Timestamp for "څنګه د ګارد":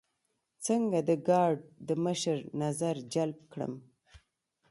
0.65-1.61